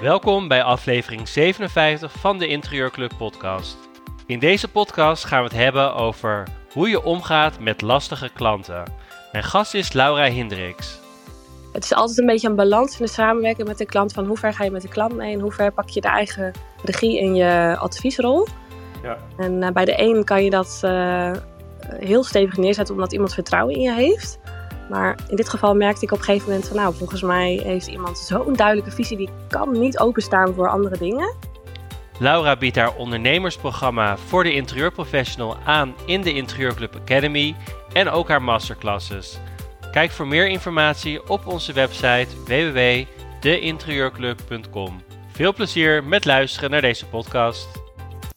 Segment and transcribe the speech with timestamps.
[0.00, 3.76] Welkom bij aflevering 57 van de Interieurclub podcast.
[4.26, 8.92] In deze podcast gaan we het hebben over hoe je omgaat met lastige klanten.
[9.32, 10.98] Mijn gast is Laura Hindricks.
[11.72, 14.12] Het is altijd een beetje een balans in de samenwerking met de klant.
[14.12, 16.08] Van hoe ver ga je met de klant mee en hoe ver pak je de
[16.08, 18.46] eigen regie in je adviesrol.
[19.02, 19.16] Ja.
[19.36, 21.32] En uh, bij de een kan je dat uh,
[21.82, 24.38] heel stevig neerzetten omdat iemand vertrouwen in je heeft.
[24.90, 27.86] Maar in dit geval merkte ik op een gegeven moment van nou, volgens mij heeft
[27.86, 31.34] iemand zo'n duidelijke visie, die kan niet openstaan voor andere dingen.
[32.18, 37.56] Laura biedt haar ondernemersprogramma voor de interieurprofessional aan in de Interieurclub Academy
[37.92, 39.38] en ook haar masterclasses.
[39.92, 45.00] Kijk voor meer informatie op onze website www.deinterieurclub.com.
[45.32, 47.68] Veel plezier met luisteren naar deze podcast.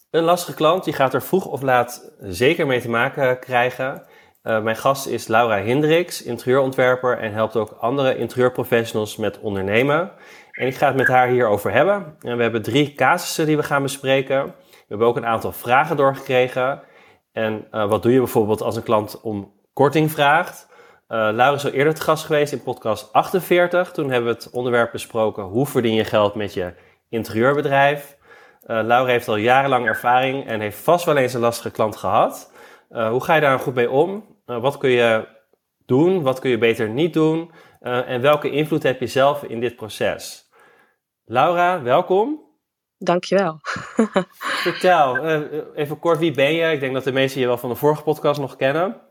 [0.09, 4.03] Een lastige klant die gaat er vroeg of laat zeker mee te maken krijgen.
[4.43, 10.11] Uh, mijn gast is Laura Hindricks, interieurontwerper en helpt ook andere interieurprofessionals met ondernemen.
[10.51, 12.15] En ik ga het met haar hierover hebben.
[12.19, 14.45] En we hebben drie casussen die we gaan bespreken.
[14.45, 16.81] We hebben ook een aantal vragen doorgekregen.
[17.31, 20.67] En uh, wat doe je bijvoorbeeld als een klant om korting vraagt?
[20.69, 23.91] Uh, Laura is al eerder te gast geweest in podcast 48.
[23.91, 26.73] Toen hebben we het onderwerp besproken: hoe verdien je geld met je
[27.09, 28.17] interieurbedrijf?
[28.65, 32.51] Laura heeft al jarenlang ervaring en heeft vast wel eens een lastige klant gehad.
[32.89, 34.32] hoe ga je daar goed mee om?
[34.45, 35.27] Uh, wat kun je
[35.85, 36.21] doen?
[36.21, 37.51] Wat kun je beter niet doen?
[37.81, 40.49] Uh, en welke invloed heb je zelf in dit proces?
[41.25, 42.41] Laura, welkom.
[42.97, 43.59] Dankjewel.
[44.63, 45.41] Vertel, uh,
[45.75, 46.71] even kort, wie ben je?
[46.71, 49.01] Ik denk dat de meesten je wel van de vorige podcast nog kennen.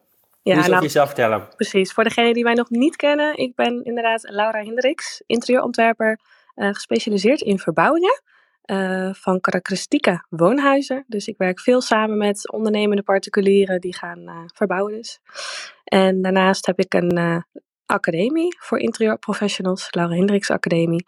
[0.42, 1.48] Ja, zou nou, jezelf vertellen?
[1.56, 6.18] Precies, voor degenen die mij nog niet kennen, ik ben inderdaad Laura Hendricks, interieurontwerper,
[6.54, 8.22] gespecialiseerd in verbouwingen.
[8.70, 11.04] Uh, van karakteristieke woonhuizen.
[11.06, 15.20] Dus ik werk veel samen met ondernemende particulieren die gaan uh, verbouwen dus.
[15.84, 17.36] En daarnaast heb ik een uh,
[17.86, 21.04] academie voor interieurprofessionals, Laura Hendricks Academie.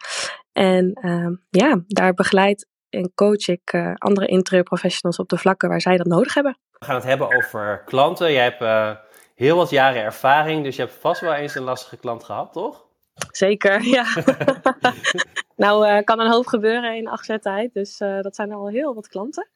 [0.51, 5.97] En ehm, ja, daar begeleid en coach ik andere interieurprofessionals op de vlakken waar zij
[5.97, 6.57] dat nodig hebben.
[6.71, 8.31] We gaan het hebben over klanten.
[8.31, 8.99] Jij hebt
[9.35, 12.85] heel wat jaren ervaring, dus je hebt vast wel eens een lastige klant gehad, toch?
[13.31, 14.05] Zeker, ja.
[15.55, 17.73] nou, uh, kan een hoop gebeuren in acht jaar tijd.
[17.73, 19.47] Dus uh, dat zijn al heel wat klanten.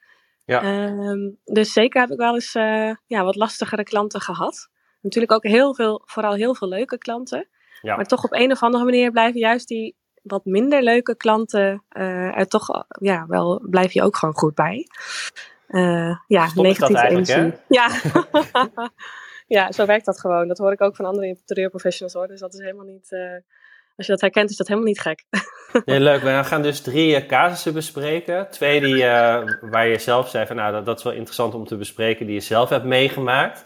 [0.45, 0.87] Ja.
[0.87, 4.69] Um, dus zeker heb ik wel eens uh, ja, wat lastigere klanten gehad.
[5.01, 7.47] Natuurlijk ook heel veel, vooral heel veel leuke klanten.
[7.81, 7.95] Ja.
[7.95, 12.47] Maar toch op een of andere manier blijven juist die wat minder leuke klanten er
[12.47, 14.87] toch, ja, wel blijf je ook gewoon goed bij.
[16.27, 17.53] ja, negatieve energie.
[17.67, 17.89] Ja.
[19.57, 20.47] ja, zo werkt dat gewoon.
[20.47, 22.27] Dat hoor ik ook van andere interieurprofessionals hoor.
[22.27, 23.09] Dus dat is helemaal niet.
[23.99, 25.23] Als je dat herkent, is dat helemaal niet gek.
[25.85, 26.21] nee, leuk.
[26.21, 28.49] We gaan dus drie uh, casussen bespreken.
[28.49, 31.65] Twee die, uh, waar je zelf zei van nou, dat, dat, is wel interessant om
[31.65, 33.65] te bespreken, die je zelf hebt meegemaakt.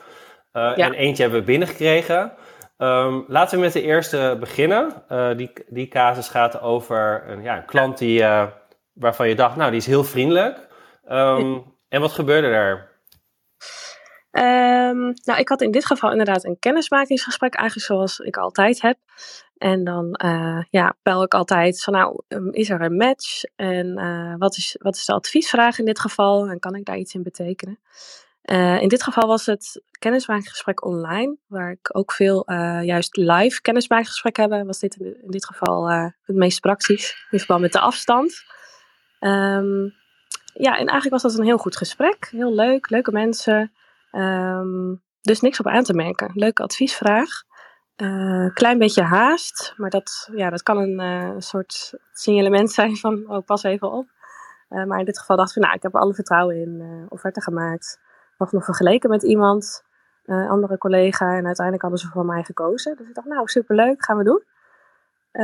[0.51, 0.75] Ja.
[0.75, 2.33] En eentje hebben we binnengekregen.
[2.77, 5.03] Um, laten we met de eerste beginnen.
[5.37, 8.23] die, die casus gaat over een, ja, een klant die,
[8.93, 10.67] waarvan je dacht, nou, die is heel vriendelijk.
[11.11, 12.91] Um, en wat gebeurde er?
[14.31, 18.97] Um, nou, ik had in dit geval inderdaad een kennismakingsgesprek, eigenlijk zoals ik altijd heb.
[19.63, 23.43] En dan uh, ja, bel ik altijd van nou, ehm, is er een match?
[23.55, 26.47] En uh, wat, is, wat is de adviesvraag in dit geval?
[26.47, 27.79] En kan ik daar iets in betekenen?
[28.43, 32.51] Uh, in dit geval was het kennismakingsgesprek online, waar ik ook veel
[32.81, 34.65] juist live kennismakingsgesprek hebben.
[34.65, 38.43] Was dit in, dit geval het meest praktisch, in verband met de afstand.
[39.19, 39.93] Um,
[40.53, 42.27] ja, en eigenlijk was dat een heel goed gesprek.
[42.31, 43.71] Heel leuk, leuke mensen.
[44.11, 46.31] Um, dus niks op aan te merken.
[46.33, 47.29] Leuke adviesvraag.
[47.97, 53.23] Uh, klein beetje haast, maar dat, ja, dat kan een uh, soort signalement zijn van,
[53.27, 54.07] oh, pas even op.
[54.69, 57.41] Uh, maar in dit geval dacht ik, nou, ik heb er alle vertrouwen in, offerte
[57.41, 57.99] gemaakt.
[58.37, 59.83] Of nog vergeleken met iemand,
[60.25, 62.97] andere collega, en uiteindelijk hadden ze voor mij gekozen.
[62.97, 64.43] Dus ik dacht, nou, superleuk, gaan we doen.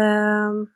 [0.01, 0.71] Um,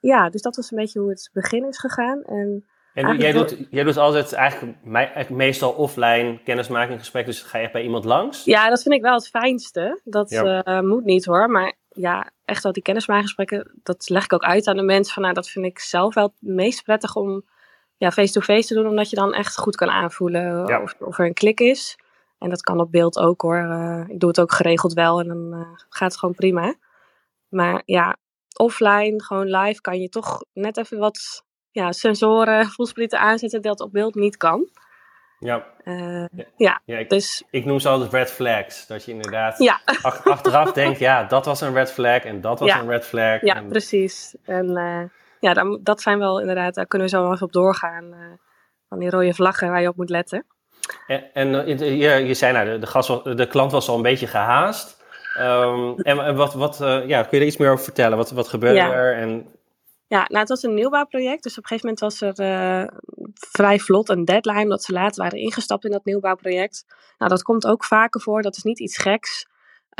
[0.00, 2.22] ja, dus dat was een beetje hoe het begin is gegaan.
[2.22, 7.82] En en jij doet, jij doet altijd eigenlijk, meestal offline kennismakinggesprek, dus ga je bij
[7.82, 8.44] iemand langs?
[8.44, 10.00] Ja, dat vind ik wel het fijnste.
[10.04, 14.44] Dat uh, moet niet hoor, maar ja, echt wel die kennismakinggesprekken, dat leg ik ook
[14.44, 15.14] uit aan de mensen.
[15.14, 17.44] Van, nou, dat vind ik zelf wel het meest prettig om
[17.96, 21.34] ja, face-to-face te doen, omdat je dan echt goed kan aanvoelen of, of, er een
[21.34, 21.98] klik is.
[22.38, 23.58] En dat kan op beeld ook hoor.
[23.58, 26.74] Uh, ik doe het ook geregeld wel en dan uh, gaat het gewoon prima.
[27.48, 28.16] Maar ja,
[28.56, 33.92] offline, gewoon live, kan je toch net even wat ja, sensoren, voelsprieten aanzetten dat op
[33.92, 34.68] beeld niet kan.
[35.38, 35.66] Ja.
[35.84, 36.24] Uh,
[36.56, 37.42] ja, ja, ik, dus...
[37.50, 38.86] ik noem ze altijd red flags.
[38.86, 39.80] Dat je inderdaad ja.
[40.24, 43.40] achteraf denkt, ja, dat was een red flag en dat was een red flag.
[43.40, 44.34] Ja, precies.
[44.44, 45.02] En uh,
[45.40, 48.04] ja, dan, dat zijn wel inderdaad, daar kunnen we zo wel even op doorgaan.
[48.04, 48.18] Uh,
[48.88, 50.46] van die rode vlaggen waar je op moet letten.
[51.06, 54.26] En, en je, je zei, nou, de, de, gast, de klant was al een beetje
[54.26, 55.02] gehaast.
[55.38, 56.76] Um, en, en wat, wat
[57.06, 58.16] ja, kun je er iets meer over vertellen?
[58.16, 59.16] Wat, wat gebeurde er?
[59.16, 59.46] En
[60.06, 61.42] Ja, nou, het was een nieuwbouwproject.
[61.42, 62.40] Dus op een gegeven moment was er
[62.82, 62.88] uh,
[63.34, 66.84] vrij vlot een deadline, omdat ze later waren ingestapt in dat nieuwbouwproject.
[67.18, 68.42] Nou, dat komt ook vaker voor.
[68.42, 69.46] Dat is niet iets geks.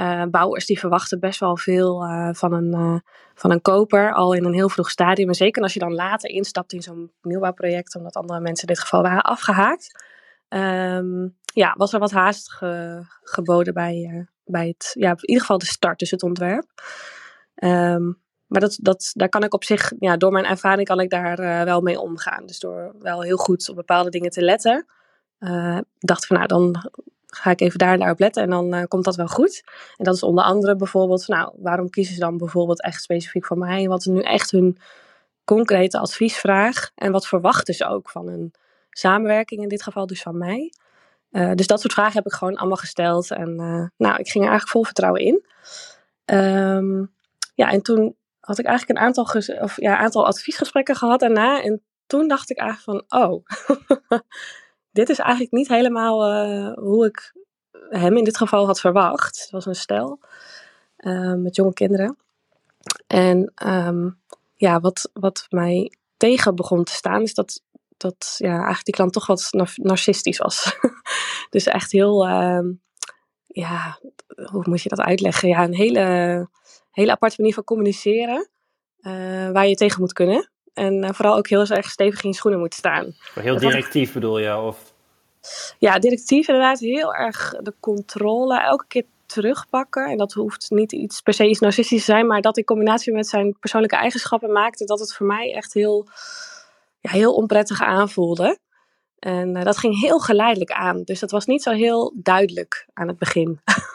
[0.01, 3.03] Uh, bouwers die verwachten best wel veel uh, van, een,
[3.35, 5.29] van een koper al in een heel vroeg stadium.
[5.29, 8.83] En zeker als je dan later instapt in zo'n nieuwbouwproject, omdat andere mensen in dit
[8.83, 10.05] geval waren afgehaakt.
[10.49, 15.59] Um, ja, was er wat haast ge, geboden bij, bij het, ja, in ieder geval
[15.59, 16.67] de start, dus het ontwerp.
[17.55, 18.23] Um,
[18.55, 21.41] maar dat, dat, daar kan ik op zich, ja, door mijn ervaring kan ik daar
[21.41, 22.47] uh, wel mee omgaan.
[22.47, 24.87] Dus door wel heel goed op bepaalde dingen te letten.
[25.39, 26.91] Uh, dacht van nou, dan
[27.27, 29.63] ga ik even daar naar op letten en dan uh, komt dat wel goed.
[29.97, 33.59] En dat is onder andere bijvoorbeeld, nou, waarom kiezen ze dan bijvoorbeeld echt specifiek voor
[33.59, 33.89] mij?
[33.89, 34.79] Wat is nu echt hun
[35.45, 36.91] concrete adviesvraag?
[36.95, 38.55] En wat verwachten ze ook van een
[38.91, 40.73] samenwerking, in dit geval dus van mij?
[41.55, 43.31] dus dat soort vragen heb ik gewoon allemaal gesteld.
[43.31, 43.57] En
[43.97, 45.45] nou, ik ging er eigenlijk vol vertrouwen in.
[46.25, 47.13] Um,
[47.55, 49.25] ja, en toen had ik eigenlijk een aantal,
[49.61, 51.63] of, ja, aantal adviesgesprekken gehad daarna.
[51.63, 53.45] En toen dacht ik eigenlijk van, oh,
[54.99, 57.33] dit is eigenlijk niet helemaal uh, hoe ik
[57.89, 59.41] hem in dit geval had verwacht.
[59.41, 60.21] Het was een stel
[60.97, 62.17] uh, met jonge kinderen.
[63.07, 64.21] En um,
[64.55, 67.63] ja, wat, wat mij tegen begon te staan, is dat,
[67.97, 70.79] dat ja, eigenlijk die klant toch wat narcistisch was.
[71.51, 72.69] dus echt heel, uh,
[73.47, 73.99] ja,
[74.51, 75.49] hoe moet je dat uitleggen?
[75.49, 76.49] Ja, een hele
[76.95, 78.49] hele aparte manier van communiceren.
[79.01, 80.51] Uh, waar je tegen moet kunnen.
[80.75, 83.15] En uh, vooral ook heel erg stevig in je schoenen moet staan.
[83.35, 84.57] heel directief bedoel je?
[84.57, 84.93] Of?
[85.79, 86.79] Ja, directief inderdaad.
[86.79, 90.11] Heel erg de controle elke keer terugpakken.
[90.11, 92.27] En dat hoeft niet iets per se iets narcistisch te zijn.
[92.27, 96.07] Maar dat in combinatie met zijn persoonlijke eigenschappen maakte dat het voor mij echt heel,
[97.01, 98.59] ja, heel onprettig aanvoelde.
[99.19, 101.03] En uh, dat ging heel geleidelijk aan.
[101.03, 103.61] Dus dat was niet zo heel duidelijk aan het begin.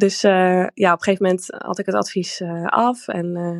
[0.00, 3.08] Dus uh, ja, op een gegeven moment had ik het advies uh, af.
[3.08, 3.58] En uh,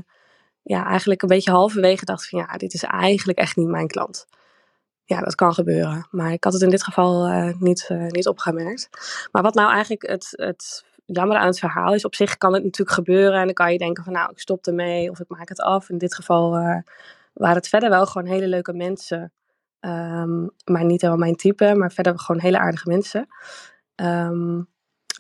[0.63, 4.27] ja, eigenlijk een beetje halverwege dacht van ja, dit is eigenlijk echt niet mijn klant.
[5.05, 6.07] Ja, dat kan gebeuren.
[6.11, 7.29] Maar ik had het in dit geval
[7.59, 8.89] niet, niet opgemerkt.
[9.33, 12.63] Maar wat nou eigenlijk het, het jammer aan het verhaal is, op zich kan het
[12.63, 13.39] natuurlijk gebeuren.
[13.39, 15.89] En dan kan je denken van nou, ik stop ermee of ik maak het af.
[15.89, 16.51] In dit geval
[17.33, 19.33] waren het verder wel gewoon hele leuke mensen.
[19.81, 23.27] Um, maar niet helemaal mijn type, maar verder gewoon hele aardige mensen.
[23.95, 24.69] Um,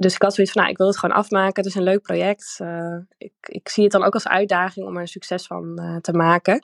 [0.00, 1.62] dus ik had zoiets van, nou, ik wil het gewoon afmaken.
[1.62, 2.58] Het is een leuk project.
[2.62, 5.96] Uh, ik, ik zie het dan ook als uitdaging om er een succes van uh,
[5.96, 6.60] te maken.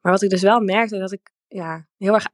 [0.00, 2.26] Maar wat ik dus wel merkte, dat ik ja, heel erg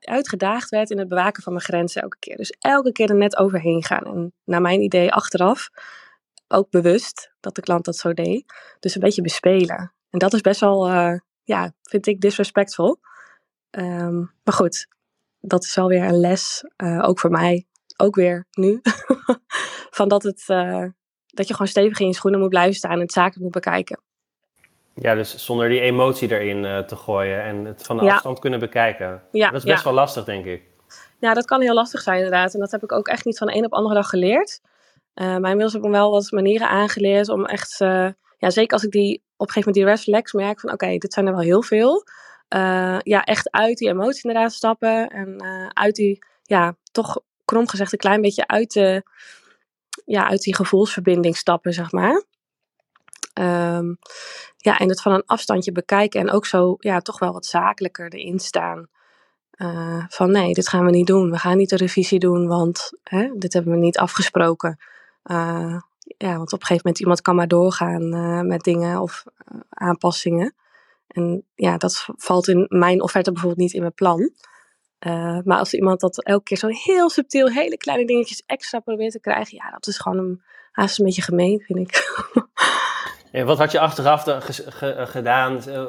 [0.00, 2.36] uitgedaagd werd in het bewaken van mijn grenzen elke keer.
[2.36, 4.04] Dus elke keer er net overheen gaan.
[4.04, 5.70] En naar mijn idee achteraf
[6.48, 8.44] ook bewust dat de klant dat zo deed.
[8.80, 9.92] Dus een beetje bespelen.
[10.10, 13.00] En dat is best wel, uh, ja, vind ik disrespectvol.
[13.70, 14.86] Um, maar goed,
[15.40, 16.64] dat is wel weer een les,
[17.00, 17.66] ook voor mij,
[17.96, 18.80] ook weer nu,
[19.94, 20.84] van dat, het, uh,
[21.26, 24.00] dat je gewoon stevig in je schoenen moet blijven staan en het zaken moet bekijken.
[24.94, 28.14] Ja, dus zonder die emotie erin uh, te gooien en het van de ja.
[28.14, 29.22] afstand kunnen bekijken.
[29.32, 29.84] Ja, dat is best ja.
[29.84, 30.62] wel lastig, denk ik.
[31.18, 32.54] Ja, dat kan heel lastig zijn inderdaad.
[32.54, 34.60] En dat heb ik ook echt niet van de een op de andere dag geleerd.
[35.14, 37.78] Uh, maar inmiddels heb ik wel wat manieren aangeleerd om echt...
[38.38, 40.72] ja, zeker als ik die op een gegeven moment die red flags merk van...
[40.72, 42.04] Oké, dit zijn er wel heel veel.
[43.02, 45.08] ja, echt uit die emotie inderdaad stappen.
[45.08, 45.42] En
[45.74, 49.02] uit die, ja, toch krom gezegd een klein beetje uit, de,
[50.04, 52.24] ja, uit die gevoelsverbinding stappen, zeg maar.
[53.40, 53.98] Um,
[54.56, 58.12] ja, en het van een afstandje bekijken en ook zo, ja, toch wel wat zakelijker
[58.12, 58.88] erin staan.
[59.56, 61.30] Uh, van nee, dit gaan we niet doen.
[61.30, 64.78] We gaan niet de revisie doen, want hè, dit hebben we niet afgesproken.
[65.24, 69.24] Uh, ja, want op een gegeven moment iemand kan maar doorgaan uh, met dingen of
[69.68, 70.54] aanpassingen.
[71.06, 74.30] En ja, dat valt in mijn offerte bijvoorbeeld niet in mijn plan.
[75.06, 79.12] Uh, maar als iemand dat elke keer zo heel subtiel, hele kleine dingetjes extra probeert
[79.12, 80.42] te krijgen, ja, dat is gewoon een,
[80.72, 82.00] haast een beetje gemeen, vind ik.
[83.32, 84.24] En wat had je achteraf
[85.10, 85.60] gedaan?
[85.68, 85.84] Uh,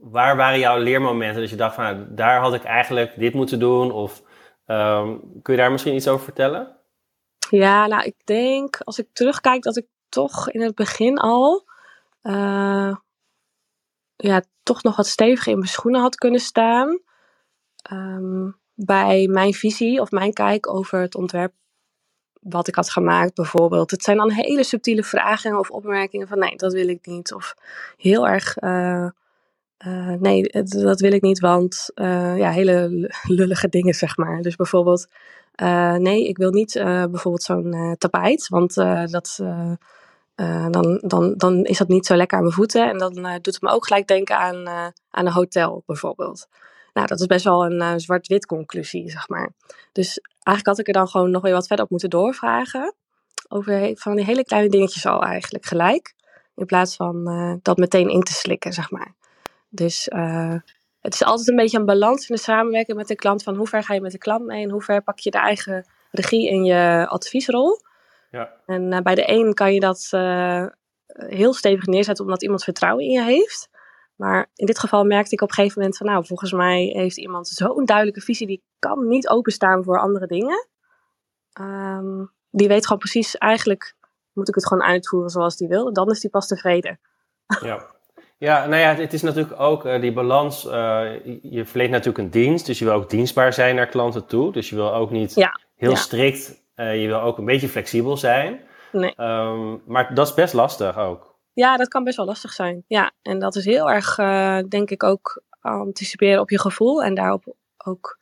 [0.00, 1.40] waar waren jouw leermomenten?
[1.40, 3.92] Dat je dacht van, nou, daar had ik eigenlijk dit moeten doen?
[3.92, 4.22] Of
[4.66, 6.76] um, kun je daar misschien iets over vertellen?
[7.50, 11.64] Ja, nou, ik denk als ik terugkijk dat ik toch in het begin al
[12.22, 12.96] uh,
[14.16, 17.00] ja, toch nog wat steviger in mijn schoenen had kunnen staan.
[17.92, 21.52] Um, bij mijn visie of mijn kijk over het ontwerp
[22.40, 23.90] wat ik had gemaakt bijvoorbeeld.
[23.90, 27.34] Het zijn dan hele subtiele vragen of opmerkingen van nee, dat wil ik niet.
[27.34, 27.54] Of
[27.96, 29.08] heel erg, uh,
[29.86, 34.42] uh, nee, dat wil ik niet, want uh, ja, hele lullige dingen zeg maar.
[34.42, 35.08] Dus bijvoorbeeld,
[35.98, 38.74] nee, ik wil niet bijvoorbeeld zo'n tapijt, want
[39.10, 39.38] dat...
[40.70, 42.88] dan, dan, dan is dat niet zo lekker aan mijn voeten.
[42.88, 44.68] En dan doet het me ook gelijk denken aan,
[45.10, 46.48] aan een hotel bijvoorbeeld.
[46.92, 49.50] Nou, dat is best wel een uh, zwart-wit conclusie, zeg maar.
[49.92, 52.94] Dus eigenlijk had ik er dan gewoon nog weer wat verder op moeten doorvragen.
[53.48, 56.14] Over van die hele kleine dingetjes al eigenlijk gelijk.
[56.54, 59.14] In plaats van uh, dat meteen in te slikken, zeg maar.
[59.68, 60.08] Dus
[61.00, 63.42] het is altijd een beetje een balans in de samenwerking met de klant.
[63.42, 65.38] Van hoe ver ga je met de klant mee en hoe ver pak je de
[65.38, 67.80] eigen regie in je adviesrol.
[68.30, 68.52] Ja.
[68.66, 70.08] En bij de een kan je dat
[71.28, 73.68] heel stevig neerzetten omdat iemand vertrouwen in je heeft.
[74.20, 77.18] Maar in dit geval merkte ik op een gegeven moment van, nou, volgens mij heeft
[77.18, 80.68] iemand zo'n duidelijke visie, die kan niet openstaan voor andere dingen.
[81.52, 83.94] Ehm, die weet gewoon precies, eigenlijk
[84.32, 85.92] moet ik het gewoon uitvoeren zoals die wil.
[85.92, 87.00] Dan is die pas tevreden.
[87.60, 87.86] Ja.
[88.38, 90.64] Ja, nou ja, het is natuurlijk ook uh, die balans.
[90.64, 90.72] Uh,
[91.42, 94.52] je verleent natuurlijk een dienst, dus je wil ook dienstbaar zijn naar klanten toe.
[94.52, 98.60] Dus je wil ook niet heel strikt, uh, je wil ook een beetje flexibel zijn.
[98.92, 99.14] Nee.
[99.16, 101.29] Um, maar dat is best lastig ook.
[101.60, 102.84] Ja, dat kan best wel lastig zijn.
[102.86, 107.02] Ja, en dat is heel erg, uh, denk ik, ook anticiperen op je gevoel.
[107.02, 108.18] En daarop ook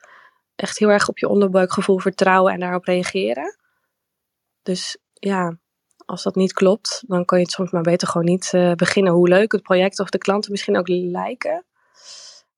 [0.54, 3.56] echt heel erg op je onderbuikgevoel vertrouwen en daarop reageren.
[4.62, 5.58] Dus ja,
[6.04, 9.12] als dat niet klopt, dan kan je het soms maar beter gewoon niet uh, beginnen.
[9.12, 11.64] Hoe leuk het project of de klanten misschien ook lijken.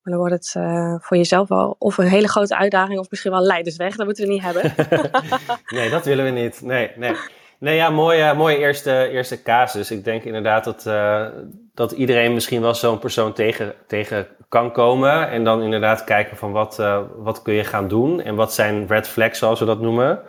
[0.01, 3.31] Maar dan wordt het uh, voor jezelf wel of een hele grote uitdaging of misschien
[3.31, 3.95] wel leidersweg.
[3.95, 4.73] Dat moeten we niet hebben.
[5.77, 6.61] nee, dat willen we niet.
[6.61, 7.15] Nee, nee.
[7.61, 9.91] Nee, ja, mooie, mooie eerste, eerste casus.
[9.91, 11.27] Ik denk inderdaad dat, uh,
[11.73, 15.29] dat iedereen misschien wel zo'n persoon tegen, tegen kan komen.
[15.29, 18.87] En dan inderdaad kijken van wat, uh, wat kun je gaan doen en wat zijn
[18.87, 20.21] red flags, zoals we dat noemen.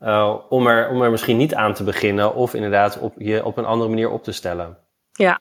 [0.00, 3.56] Uh, om, er, om er misschien niet aan te beginnen of inderdaad op, je op
[3.56, 4.78] een andere manier op te stellen.
[5.12, 5.40] Ja.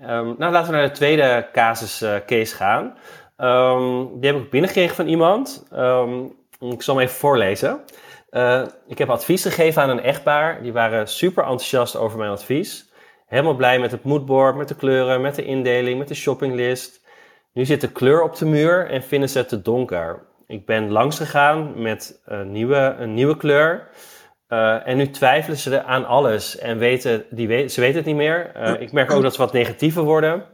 [0.00, 2.96] Um, nou, laten we naar de tweede casus case gaan.
[3.36, 5.66] Um, die heb ik binnengekregen van iemand.
[5.74, 7.80] Um, ik zal hem even voorlezen.
[8.36, 10.62] Uh, ik heb advies gegeven aan een echtpaar.
[10.62, 12.92] Die waren super enthousiast over mijn advies.
[13.26, 17.00] Helemaal blij met het moodboard, met de kleuren, met de indeling, met de shoppinglist.
[17.52, 20.22] Nu zit de kleur op de muur en vinden ze het te donker.
[20.46, 23.88] Ik ben langs gegaan met een nieuwe, een nieuwe kleur.
[24.48, 28.52] Uh, en nu twijfelen ze aan alles en weten, die ze weten het niet meer.
[28.56, 30.44] Uh, ik merk ook dat ze wat negatiever worden.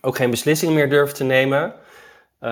[0.00, 1.74] Ook geen beslissing meer durven te nemen.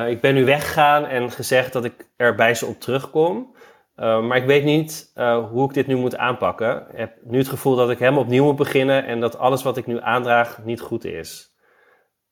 [0.07, 3.54] Ik ben nu weggegaan en gezegd dat ik er bij ze op terugkom.
[3.97, 6.87] Uh, maar ik weet niet uh, hoe ik dit nu moet aanpakken.
[6.91, 9.77] Ik heb nu het gevoel dat ik helemaal opnieuw moet beginnen en dat alles wat
[9.77, 11.55] ik nu aandraag niet goed is.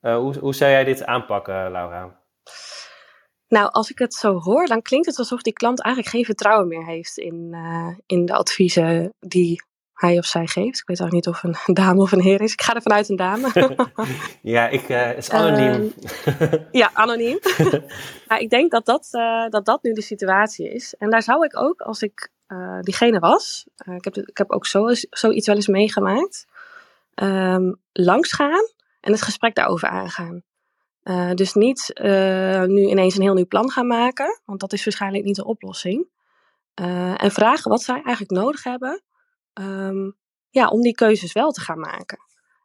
[0.01, 2.21] Uh, hoe, hoe zou jij dit aanpakken, Laura?
[3.49, 6.69] Nou, als ik het zo hoor, dan klinkt het alsof die klant eigenlijk geen vertrouwen
[6.69, 7.57] meer heeft in,
[8.07, 9.63] in de adviezen die
[10.03, 10.79] hij of zij geeft.
[10.79, 12.53] Ik weet eigenlijk niet of een dame of een heer is.
[12.53, 13.51] Ik ga er vanuit een dame.
[14.55, 15.93] ja, ik, uh, is anoniem.
[16.41, 17.39] Uh, ja, anoniem.
[18.29, 20.95] ja, ik denk dat dat, uh, dat dat nu de situatie is.
[20.99, 22.31] En daar zou ik ook, als ik
[22.81, 26.47] diegene was, ik, heb, ik heb ook zo, zoiets wel eens meegemaakt,
[27.15, 28.65] um, langs gaan
[29.01, 30.43] en het gesprek daarover aangaan.
[31.35, 31.93] dus niet
[32.67, 36.09] nu ineens een heel nieuw plan gaan maken, want dat is waarschijnlijk niet de oplossing.
[37.17, 39.03] en vragen wat zij eigenlijk nodig hebben
[39.61, 40.17] um,
[40.51, 42.19] ja, om die keuzes wel te gaan maken.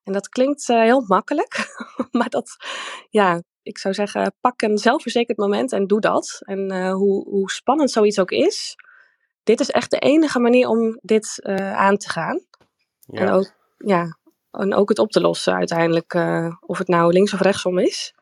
[0.03, 1.67] En dat klinkt uh, heel makkelijk,
[2.11, 2.57] maar dat,
[3.09, 6.39] ja, ik zou zeggen, pak een zelfverzekerd moment en doe dat.
[6.43, 8.75] En uh, hoe, hoe spannend zoiets ook is,
[9.43, 12.45] dit is echt de enige manier om dit uh, aan te gaan.
[12.99, 13.21] Ja.
[13.21, 14.17] En, ook, ja,
[14.51, 16.13] en ook het op te lossen uiteindelijk,
[16.65, 18.15] of het nou links of rechtsom is.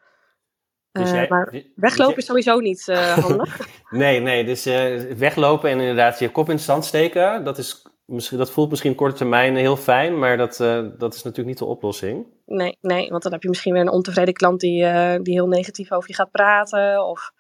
[0.92, 3.68] Dus jij, maar weglopen is sowieso niet handig.
[3.90, 4.64] nee, nee, dus
[5.18, 8.96] weglopen en inderdaad je kop in het zand steken, dat is misschien, dat voelt misschien
[8.96, 12.26] korte termijn heel fijn, maar dat, uh, dat is natuurlijk niet de oplossing.
[12.46, 15.48] Nee, nee, want dan heb je misschien weer een ontevreden klant die, uh, die heel
[15.48, 17.06] negatief over je gaat praten.
[17.06, 17.32] Of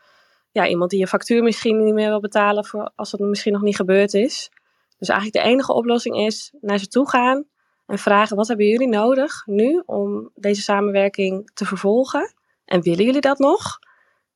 [0.52, 3.62] ja, iemand die je factuur misschien niet meer wil betalen voor, als dat misschien nog
[3.62, 4.52] niet gebeurd is.
[4.98, 7.46] Dus eigenlijk de enige oplossing is naar ze toe gaan
[7.86, 12.34] en vragen: wat hebben jullie nodig nu om deze samenwerking te vervolgen?
[12.66, 13.80] En willen jullie dat nog?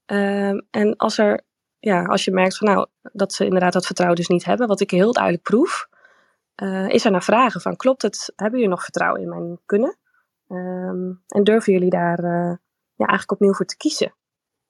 [0.08, 1.42] Uh, en als, er,
[1.80, 4.80] ja, als je merkt van nou, dat ze inderdaad dat vertrouwen dus niet hebben, wat
[4.80, 5.88] ik heel duidelijk proef,
[6.62, 9.98] uh, is er naar vragen van klopt het, hebben jullie nog vertrouwen in mijn kunnen?
[10.48, 12.56] Um, en durven jullie daar uh,
[12.96, 14.13] ja, eigenlijk opnieuw voor te kiezen?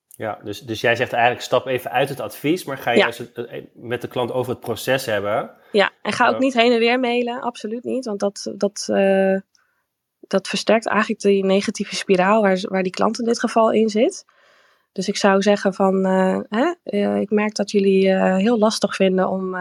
[0.08, 3.44] Ja, dus, dus jij zegt eigenlijk stap even uit het advies, maar ga je ja.
[3.44, 5.52] Eh, met de klant over het proces hebben.
[5.72, 8.06] Ja, en ga ook niet heen en weer mailen, absoluut niet.
[8.06, 9.40] Want dat, dat, uh,
[10.20, 14.26] dat versterkt eigenlijk die negatieve spiraal waar, waar die klant in dit geval in zit.
[14.92, 16.74] Dus ik zou zeggen van, uh, hè,
[17.20, 19.56] ik merk dat jullie heel lastig vinden om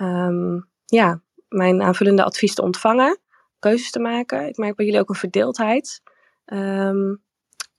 [0.00, 3.18] um, ja, mijn aanvullende advies te ontvangen,
[3.58, 4.48] keuzes te maken.
[4.48, 6.02] Ik merk bij jullie ook een verdeeldheid.
[6.44, 7.22] Um,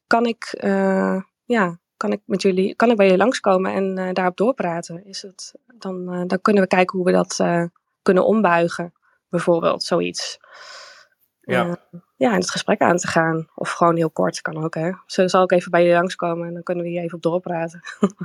[0.08, 4.14] kan ik, uh, ja, kan ik met jullie, kan ik bij jullie langskomen en uh,
[4.14, 5.06] daarop doorpraten?
[5.06, 7.44] Is het, dan, uh, dan kunnen we kijken hoe we dat
[8.02, 8.94] kunnen ombuigen,
[9.30, 10.40] bijvoorbeeld, zoiets.
[11.50, 11.66] Ja.
[11.66, 13.48] Uh, ja, in het gesprek aan te gaan.
[13.56, 14.92] Of gewoon heel kort, kan ook hè.
[15.06, 17.82] Zo zal ik even bij je langskomen en dan kunnen we hier even op doorpraten.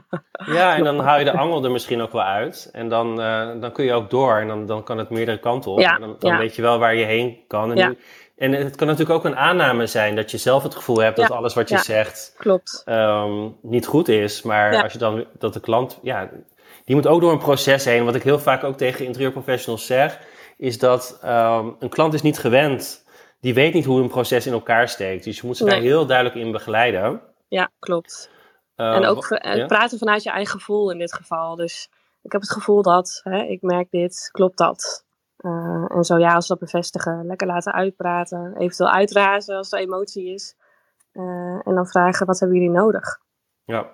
[0.57, 2.69] ja, en dan haal je de angel er misschien ook wel uit.
[2.73, 5.71] En dan, uh, dan kun je ook door en dan, dan kan het meerdere kanten
[5.71, 5.78] op.
[5.78, 7.73] Ja, en dan, dan weet je wel waar je heen kan.
[7.73, 7.99] En, nu,
[8.37, 11.31] en het kan natuurlijk ook een aanname zijn dat je zelf het gevoel hebt dat
[11.31, 12.83] alles wat je zegt klopt.
[12.87, 14.43] Um, niet goed is.
[14.43, 16.31] Maar als je dan dat de klant, ja,
[16.85, 18.04] die moet ook door een proces heen.
[18.04, 20.19] Wat ik heel vaak ook tegen interieurprofessionals zeg,
[20.57, 23.04] is dat um, een klant is niet gewend
[23.45, 25.25] die weet niet hoe een proces in elkaar steekt.
[25.25, 27.21] Dus je moet ze daar heel duidelijk in begeleiden.
[27.49, 28.31] Ja, klopt.
[28.77, 29.29] Uh, en ook
[29.67, 31.57] praten vanuit je eigen gevoel in dit geval.
[31.57, 31.89] Dus
[32.23, 35.05] ik heb het gevoel dat, hè, ik merk dit, klopt dat?
[35.39, 40.33] Uh, en zo ja, als dat bevestigen, lekker laten uitpraten, eventueel uitrazen als er emotie
[40.33, 40.57] is.
[41.13, 43.19] Uh, en dan vragen, wat hebben jullie nodig?
[43.65, 43.89] Ja.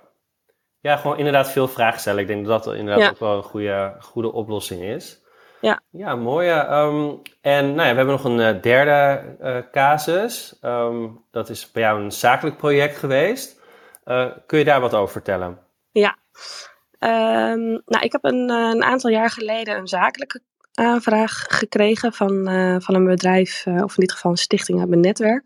[0.80, 2.20] ja, gewoon inderdaad veel vragen stellen.
[2.20, 3.10] Ik denk dat dat inderdaad ja.
[3.10, 5.22] ook wel een goede, goede oplossing is.
[5.60, 6.50] Ja, ja mooi.
[6.50, 10.58] Um, en nou ja, we hebben nog een uh, derde uh, casus.
[10.62, 13.60] Um, dat is bij jou een zakelijk project geweest.
[14.04, 15.58] Uh, kun je daar wat over vertellen?
[15.92, 16.16] Ja,
[16.98, 20.40] um, nou, ik heb een, een, aantal jaar geleden een zakelijke
[20.74, 22.44] aanvraag gekregen van,
[22.82, 25.44] van een bedrijf, of in dit geval een stichting uit mijn netwerk.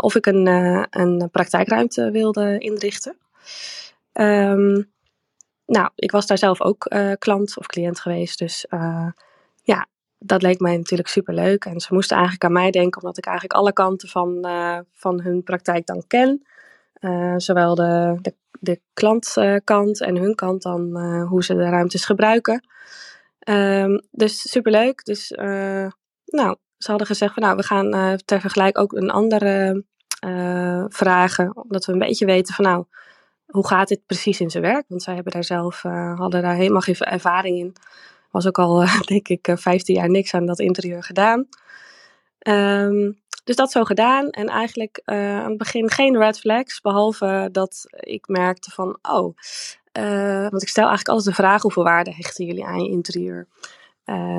[0.00, 0.46] of ik een,
[0.90, 3.16] een praktijkruimte wilde inrichten.
[4.12, 4.92] Um,
[5.72, 8.38] nou, ik was daar zelf ook uh, klant of cliënt geweest.
[8.38, 9.08] Dus uh,
[9.62, 9.86] ja,
[10.18, 11.64] dat leek mij natuurlijk super leuk.
[11.64, 15.20] En ze moesten eigenlijk aan mij denken, omdat ik eigenlijk alle kanten van, uh, van
[15.20, 16.46] hun praktijk dan ken.
[17.36, 20.96] zowel de, de, de klantkant en hun kant dan
[21.28, 22.66] hoe ze de ruimtes gebruiken.
[23.48, 25.04] Um, dus superleuk.
[25.04, 25.30] Dus
[26.24, 29.84] nou, ze hadden gezegd van nou, we gaan ter vergelijk ook een andere
[30.88, 31.56] vragen.
[31.56, 32.84] Omdat we een beetje weten van nou
[33.52, 34.84] hoe gaat dit precies in zijn werk?
[34.88, 37.72] Want zij hebben daar zelf, uh, hadden daar helemaal geen ervaring in.
[38.30, 41.48] Was ook al, uh, denk ik, 15 jaar niks aan dat interieur gedaan.
[42.48, 44.30] Um, dus dat zo gedaan.
[44.30, 46.80] En eigenlijk uh, aan het begin geen red flags.
[46.80, 49.36] Behalve dat ik merkte van, oh,
[50.50, 53.46] want ik stel eigenlijk altijd de vraag, hoeveel waarde hechten jullie aan je interieur?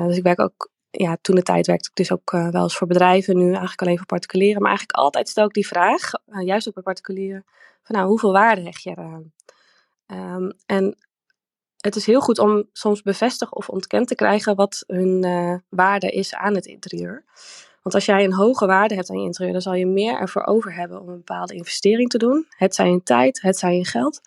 [0.06, 2.76] dus ik werk ook ja, toen de tijd werkte ik dus ook uh, wel eens
[2.76, 4.60] voor bedrijven, nu eigenlijk alleen voor particulieren.
[4.60, 7.44] Maar eigenlijk altijd stel ik die vraag, uh, juist ook bij particulieren,
[7.82, 9.32] van nou, hoeveel waarde hecht je eraan?
[10.06, 10.96] Um, en
[11.76, 16.10] het is heel goed om soms bevestigd of ontkend te krijgen wat hun uh, waarde
[16.10, 17.24] is aan het interieur.
[17.82, 20.44] Want als jij een hoge waarde hebt aan je interieur, dan zal je meer ervoor
[20.44, 22.46] over hebben om een bepaalde investering te doen.
[22.48, 24.20] Het zij in tijd, het zij in geld.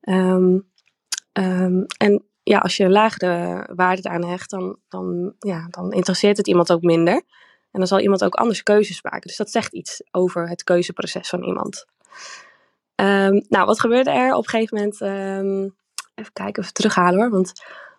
[0.00, 0.70] Um,
[1.32, 6.36] um, en ja, als je een lagere waarde aan hecht, dan, dan, ja, dan interesseert
[6.36, 7.14] het iemand ook minder.
[7.70, 9.20] En dan zal iemand ook anders keuzes maken.
[9.20, 11.86] Dus dat zegt iets over het keuzeproces van iemand.
[12.94, 14.34] Um, nou, wat gebeurde er?
[14.34, 15.74] Op een gegeven moment, um,
[16.14, 17.30] even kijken, even terughalen hoor.
[17.30, 17.52] Want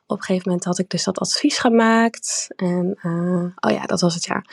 [0.05, 2.47] op een gegeven moment had ik dus dat advies gemaakt.
[2.55, 4.45] En, uh, oh ja, dat was het jaar.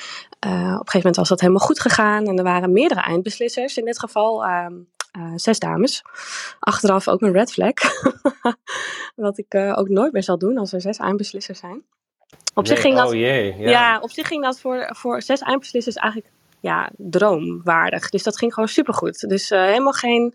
[0.46, 2.26] Uh, op een gegeven moment was dat helemaal goed gegaan.
[2.26, 3.76] En er waren meerdere eindbeslissers.
[3.76, 6.02] In dit geval um, uh, zes dames.
[6.58, 7.72] Achteraf ook een red flag.
[9.16, 11.82] Wat ik uh, ook nooit meer zal doen als er zes eindbeslissers zijn.
[12.54, 13.70] Op nee, zich ging dat, oh jee, ja.
[13.70, 13.98] ja.
[14.00, 18.10] op zich ging dat voor, voor zes eindbeslissers eigenlijk ja, droomwaardig.
[18.10, 19.28] Dus dat ging gewoon supergoed.
[19.28, 20.34] Dus uh, helemaal geen,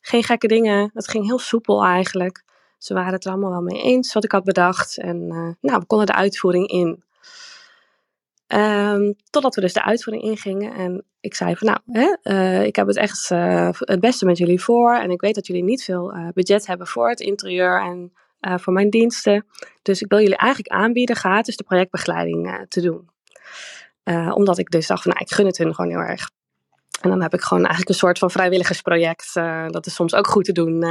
[0.00, 0.90] geen gekke dingen.
[0.94, 2.44] Het ging heel soepel eigenlijk.
[2.78, 4.98] Ze waren het er allemaal wel mee eens wat ik had bedacht.
[4.98, 5.26] En
[5.60, 7.04] nou, we konden de uitvoering in.
[8.46, 10.74] Um, totdat we dus de uitvoering ingingen.
[10.74, 14.38] En ik zei van nou, hè, uh, ik heb het echt uh, het beste met
[14.38, 14.94] jullie voor.
[14.94, 18.12] En ik weet dat jullie niet veel uh, budget hebben voor het interieur en
[18.60, 19.46] voor mijn diensten.
[19.82, 23.10] Dus ik wil jullie eigenlijk aanbieden gratis de projectbegeleiding te doen.
[24.34, 26.30] omdat ik dus dacht van nou, ik gun het hun gewoon heel erg.
[27.00, 29.34] En dan heb ik gewoon eigenlijk een soort van vrijwilligersproject.
[29.68, 30.84] Dat is soms ook goed te doen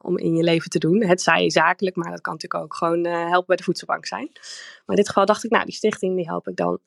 [0.00, 1.04] om in je leven te doen.
[1.04, 4.28] Het zij zakelijk, maar dat kan natuurlijk ook gewoon helpen bij de voedselbank zijn.
[4.32, 6.80] Maar in dit geval dacht ik, nou, die stichting die help ik dan.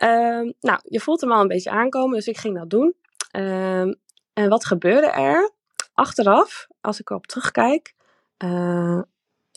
[0.00, 2.94] Ehm, nou, je voelt hem al een beetje aankomen, dus ik ging dat doen.
[3.30, 3.92] Ehm,
[4.32, 5.50] en wat gebeurde er?
[5.94, 7.94] Achteraf, als ik erop terugkijk,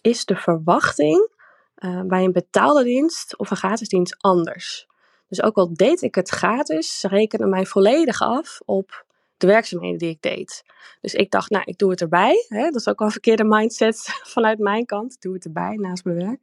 [0.01, 1.31] is de verwachting
[2.05, 4.87] bij een betaalde dienst of een gratis dienst anders.
[5.27, 9.05] Dus ook al deed ik het gratis, ze rekenen mij volledig af op
[9.37, 10.63] de werkzaamheden die ik deed.
[11.01, 12.45] Dus ik dacht, nou, ik doe het erbij.
[12.47, 12.63] Hè?
[12.63, 14.01] Dat is ook wel een verkeerde mindset
[14.33, 15.13] vanuit mijn kant.
[15.13, 16.39] Ik doe het erbij naast mijn werk.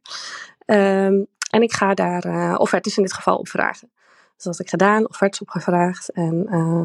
[1.09, 3.91] Um, en ik ga daar uh, offertes in dit geval op vragen.
[4.35, 6.11] Dus dat had ik gedaan, offertes opgevraagd.
[6.11, 6.83] En uh,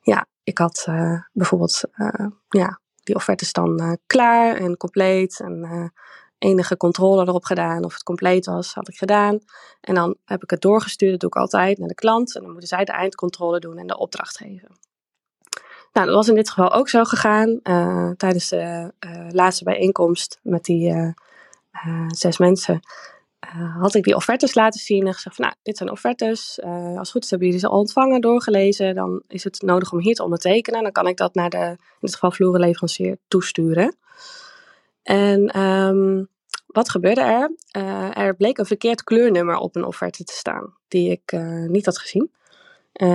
[0.00, 1.82] ja, ik had uh, bijvoorbeeld
[2.48, 5.40] ja, die offertes dan klaar en compleet.
[5.40, 5.92] En
[6.38, 9.38] enige controle erop gedaan of het compleet was, had ik gedaan.
[9.80, 12.34] En dan heb ik het doorgestuurd, dat doe ik altijd, naar de klant.
[12.34, 14.68] En dan moeten zij de eindcontrole doen en de opdracht geven.
[15.92, 17.60] Nou, dat was in dit geval ook zo gegaan.
[18.16, 18.92] Tijdens de
[19.28, 21.14] laatste bijeenkomst met die
[22.08, 22.80] zes mensen
[23.78, 26.60] had ik die offertes laten zien en gezegd van nou, dit zijn offertes.
[26.62, 28.94] als het goed is hebben jullie ze al ontvangen, doorgelezen.
[28.94, 30.82] Dan is het nodig om hier te ondertekenen.
[30.82, 33.96] Dan kan ik dat naar de, in dit geval vloerenleverancier, toesturen.
[35.02, 36.24] En ehm,
[36.66, 37.52] wat gebeurde er?
[38.16, 41.32] er bleek een verkeerd kleurnummer op een offerte te staan, die ik
[41.68, 42.30] niet had gezien.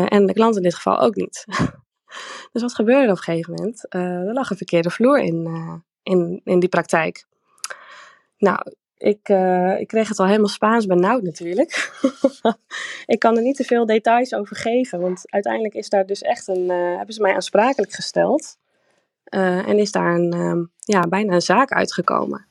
[0.07, 1.45] en de klant in dit geval ook niet.
[2.51, 3.85] dus wat gebeurde er op een gegeven moment?
[3.89, 5.47] er lag een verkeerde vloer in,
[6.03, 7.25] in, in die praktijk.
[8.37, 8.59] Nou,
[8.99, 11.91] ik, uh, ik kreeg het al helemaal Spaans benauwd natuurlijk.
[13.05, 16.47] ik kan er niet te veel details over geven, want uiteindelijk is daar dus echt
[16.47, 18.57] een, uh, hebben ze mij aansprakelijk gesteld.
[19.29, 22.45] Uh, en is daar een, ehm, ja, bijna een zaak uitgekomen.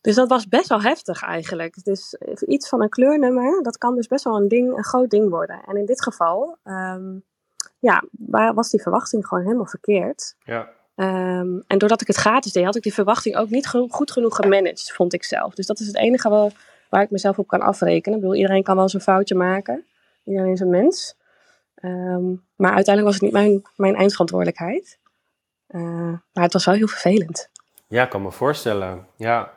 [0.00, 1.84] Dus dat was best wel heftig eigenlijk.
[1.84, 2.16] Dus
[2.46, 5.62] iets van een kleurnummer, dat kan dus best wel een, ding, een groot ding worden.
[5.66, 7.24] En in dit geval, um,
[7.78, 8.02] ja,
[8.54, 10.34] was die verwachting gewoon helemaal verkeerd.
[10.44, 10.68] Ja.
[11.02, 14.36] Ehm, en doordat ik het gratis deed, had ik die verwachting ook niet goed genoeg
[14.36, 15.54] gemanaged, vond ik zelf.
[15.54, 16.50] Dus dat is het enige waar,
[16.88, 18.18] waar ik mezelf op kan afrekenen.
[18.18, 19.84] Ik bedoel, iedereen kan wel eens een foutje maken.
[20.24, 21.16] Iedereen is een mens.
[21.74, 22.24] Ehm,
[22.56, 24.98] maar uiteindelijk was het niet mijn, mijn eindverantwoordelijkheid.
[25.68, 27.50] Uh, maar het was wel heel vervelend.
[27.88, 29.06] Ja, ik kan me voorstellen.
[29.16, 29.52] Ja,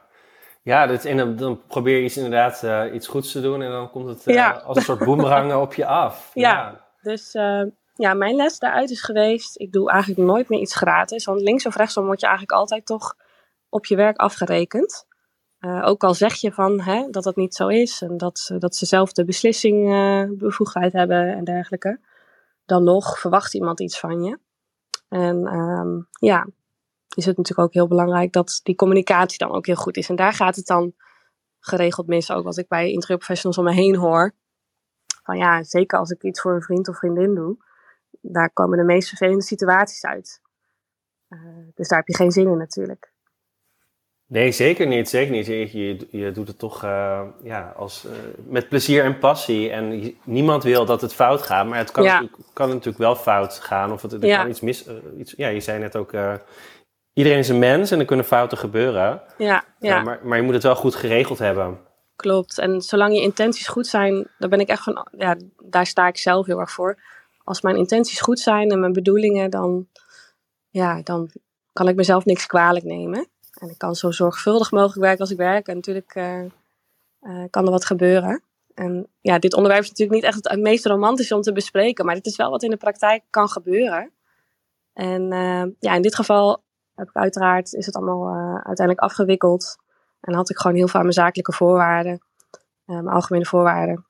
[0.61, 3.91] ja dat, en dan, probeer je iets, inderdaad uh, iets goeds te doen en dan
[3.91, 6.31] komt het uh, als een soort boemerang op je af.
[6.33, 6.85] Ja, ja.
[7.01, 7.33] dus
[7.97, 11.25] ja, mijn les daaruit is geweest, ik doe eigenlijk nooit meer iets gratis.
[11.25, 13.15] Want links of rechtsom word je eigenlijk altijd toch
[13.69, 15.07] op je werk afgerekend.
[15.59, 18.75] Uh, ook al zeg je van, hè, dat dat niet zo is en dat, dat
[18.75, 21.99] ze zelf de beslissingbevoegdheid uh, hebben en dergelijke.
[22.65, 24.39] Dan nog verwacht iemand iets van je.
[25.09, 26.47] En um, ja,
[27.15, 30.09] is het natuurlijk ook heel belangrijk dat die communicatie dan ook heel goed is.
[30.09, 30.93] En daar gaat het dan
[31.59, 32.31] geregeld mis.
[32.31, 34.33] Ook wat ik bij interieurprofessionals om me heen hoor.
[35.23, 37.57] Van ja, zeker als ik iets voor een vriend of vriendin doe
[38.31, 40.41] daar komen de meest vervelende situaties uit.
[41.29, 41.39] Uh,
[41.73, 43.13] dus daar heb je geen zin in natuurlijk.
[44.27, 45.09] Nee, zeker niet.
[45.09, 45.45] Zeker niet.
[45.45, 48.11] Je, je, je doet het toch uh, ja, als, uh,
[48.47, 49.69] met plezier en passie.
[49.69, 52.13] En je, niemand wil dat het fout gaat, maar het kan, ja.
[52.13, 53.91] natuurlijk, kan natuurlijk wel fout gaan.
[53.91, 54.37] Of het, er ja.
[54.37, 54.85] kan iets mis.
[55.17, 56.13] iets, ja, je zei net ook.
[57.13, 59.21] iedereen is een mens en er kunnen fouten gebeuren.
[59.37, 60.01] Ja, ja.
[60.01, 61.79] maar, maar je moet het wel goed geregeld hebben.
[62.15, 62.57] Klopt.
[62.57, 65.07] En zolang je intenties goed zijn, daar ben ik echt van.
[65.17, 66.97] Ja, daar sta ik zelf heel erg voor
[67.45, 69.87] als mijn intenties goed zijn en mijn bedoelingen, dan,
[70.69, 71.29] ja, dan
[71.73, 73.27] kan ik mezelf niks kwalijk nemen.
[73.59, 75.67] En ik kan zo zorgvuldig mogelijk werken als ik werk.
[75.67, 76.43] En natuurlijk uh,
[77.21, 78.43] uh, kan er wat gebeuren.
[78.73, 82.15] En ja, dit onderwerp is natuurlijk niet echt het meest romantische om te bespreken, maar
[82.15, 84.11] het is wel wat in de praktijk kan gebeuren.
[84.93, 86.63] En uh, ja, in dit geval
[86.95, 89.77] heb ik uiteraard, is het allemaal uiteindelijk afgewikkeld.
[90.21, 92.21] En had ik gewoon heel veel aan mijn zakelijke voorwaarden,
[92.85, 94.05] mijn algemene voorwaarden.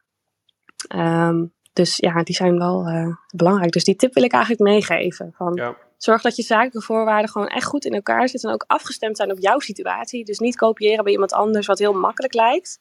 [0.95, 3.71] Um, dus ja, die zijn wel uh, belangrijk.
[3.71, 5.33] Dus die tip wil ik eigenlijk meegeven.
[5.35, 5.75] Van, ja.
[5.97, 8.49] Zorg dat je zakelijke voorwaarden gewoon echt goed in elkaar zitten.
[8.49, 10.25] En ook afgestemd zijn op jouw situatie.
[10.25, 12.79] Dus niet kopiëren bij iemand anders wat heel makkelijk lijkt.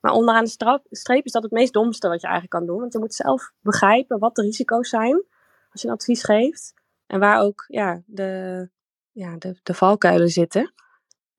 [0.00, 2.80] Maar onderaan de streep is dat het meest domste wat je eigenlijk kan doen.
[2.80, 5.24] Want je moet zelf begrijpen wat de risico's zijn
[5.70, 6.74] als je een advies geeft.
[7.06, 8.68] En waar ook ja, de,
[9.12, 10.72] ja, de, de valkuilen zitten.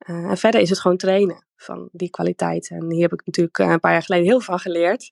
[0.10, 2.70] Uh, en verder is het gewoon trainen van die kwaliteit.
[2.70, 5.10] En hier heb ik natuurlijk eh, een paar jaar geleden heel veel van geleerd.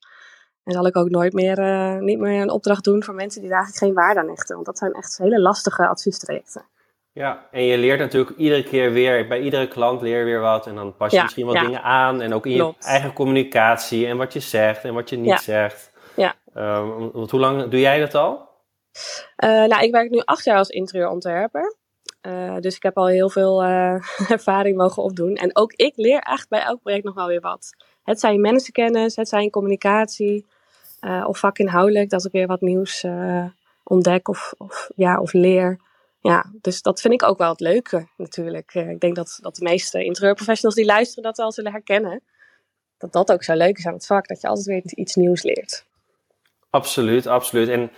[0.63, 3.49] En zal ik ook nooit meer, uh, niet meer een opdracht doen voor mensen die
[3.49, 4.55] daar eigenlijk geen waarde aan hechten.
[4.55, 6.65] Want dat zijn echt hele lastige adviestrajecten.
[7.13, 10.67] Ja, en je leert natuurlijk iedere keer weer, bij iedere klant leer je weer wat.
[10.67, 11.61] En dan pas je ja, misschien wat ja.
[11.61, 12.21] dingen aan.
[12.21, 12.83] En ook in Klopt.
[12.83, 15.37] je eigen communicatie en wat je zegt en wat je niet Ja.
[15.37, 15.91] zegt.
[16.15, 16.35] Ja.
[16.53, 18.49] Ehm, want hoe lang doe jij dat al?
[19.35, 21.75] Eh, nou, ik werk nu acht jaar als interieurontwerper.
[22.21, 23.93] Eh, dus ik heb al heel veel eh,
[24.35, 25.35] ervaring mogen opdoen.
[25.35, 27.69] En ook ik leer echt bij elk project nog wel weer wat.
[28.03, 30.45] Het zijn mensenkennis, het zijn communicatie
[30.99, 33.45] eh, of vakinhoudelijk, dat ik weer wat nieuws eh,
[33.83, 35.79] ontdek of, of, ja, of leer.
[36.19, 38.73] Ja, dus dat vind ik ook wel het leuke natuurlijk.
[38.73, 42.21] Eh, ik denk dat, dat de meeste interieurprofessionals die luisteren dat wel zullen herkennen.
[42.97, 45.43] Dat dat ook zo leuk is aan het vak, dat je altijd weer iets nieuws
[45.43, 45.85] leert.
[46.69, 47.69] Absoluut, absoluut.
[47.69, 47.91] En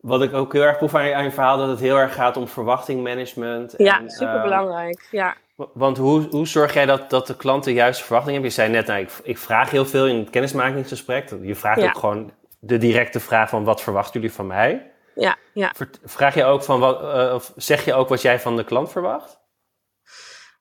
[0.00, 2.14] wat ik ook heel erg proef aan je, aan je verhaal, dat het heel erg
[2.14, 3.74] gaat om verwachtingmanagement.
[3.76, 5.08] Ja, superbelangrijk.
[5.10, 5.36] ja.
[5.74, 8.48] Want hoe, hoe zorg jij dat, dat de klant de juiste verwachting heeft?
[8.48, 11.34] Je zei net, nou, ik, ik vraag heel veel in het kennismakingsgesprek.
[11.42, 11.86] Je vraagt Ja.
[11.86, 14.90] ook gewoon de directe vraag van wat verwachten jullie van mij?
[15.14, 15.72] Ja, ja.
[16.04, 18.90] Vraag je ook van wat, eh, of zeg je ook wat jij van de klant
[18.90, 19.38] verwacht?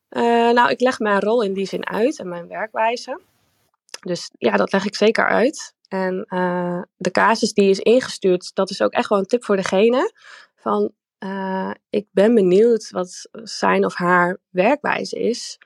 [0.09, 3.19] Eh, nou, ik leg mijn rol in die zin uit en mijn werkwijze.
[3.99, 5.73] Dus ja, dat leg ik zeker uit.
[5.87, 9.55] En eh, de casus die is ingestuurd, dat is ook echt wel een tip voor
[9.55, 10.11] degene.
[10.55, 15.57] Van, eh, ik ben benieuwd wat zijn of haar werkwijze is.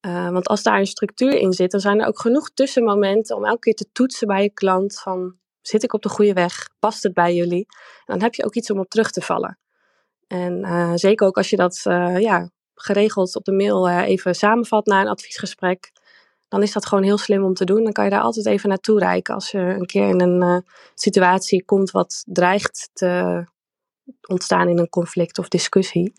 [0.00, 3.44] Eh, want als daar een structuur in zit, dan zijn er ook genoeg tussenmomenten om
[3.44, 5.00] elke keer te toetsen bij je klant.
[5.00, 6.68] Van, zit ik op de goede weg?
[6.78, 7.66] Past het bij jullie?
[8.04, 9.58] Dan heb je ook iets om op terug te vallen.
[10.26, 11.80] En eh, zeker ook als je dat
[12.18, 15.92] ja, geregeld op de mail even samenvat na een adviesgesprek,
[16.48, 17.82] dan is dat gewoon heel slim om te doen.
[17.84, 20.64] Dan kan je daar altijd even naartoe reiken als je een keer in een
[20.94, 23.44] situatie komt wat dreigt te
[24.26, 26.12] ontstaan in een conflict of discussie.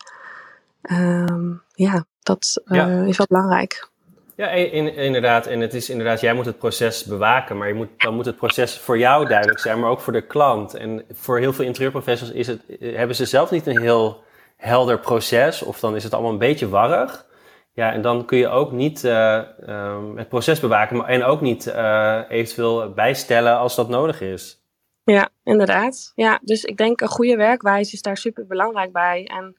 [0.90, 3.02] Um, ja, dat uh, ja.
[3.02, 3.88] is wel belangrijk.
[4.36, 5.46] Ja, in, inderdaad.
[5.46, 8.36] En het is inderdaad, jij moet het proces bewaken, maar je moet, dan moet het
[8.36, 10.74] proces voor jou duidelijk zijn, maar ook voor de klant.
[10.74, 14.24] En voor heel veel interieurprofessionals is het, hebben ze zelf niet een heel
[14.56, 17.26] helder proces, of dan is het allemaal een beetje warrig.
[17.72, 21.40] Ja, en dan kun je ook niet uh, um, het proces bewaken maar, en ook
[21.40, 24.64] niet uh, eventueel bijstellen als dat nodig is.
[25.12, 26.12] Ja, inderdaad.
[26.14, 29.24] Ja, dus ik denk een goede werkwijze is daar super belangrijk bij.
[29.24, 29.56] En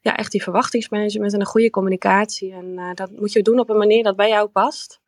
[0.00, 2.52] ja, echt die verwachtingsmanagement en een goede communicatie.
[2.52, 5.00] En uh, dat moet je doen op een manier dat bij jou past.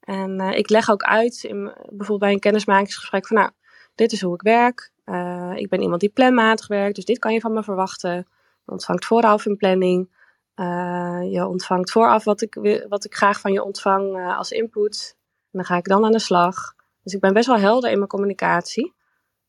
[0.00, 3.50] En ik leg ook uit, in, bijvoorbeeld bij een kennismakingsgesprek, van nou,
[3.94, 4.92] dit is hoe ik werk.
[5.54, 8.14] ik ben iemand die planmatig werkt, dus dit kan je van me verwachten.
[8.64, 10.08] Je ontvangt vooraf een planning.
[11.30, 15.16] Je ontvangt vooraf wat ik, wat ik graag van je ontvang als input.
[15.42, 16.74] En dan ga ik dan aan de slag.
[17.02, 18.94] Dus ik ben best wel helder in mijn communicatie.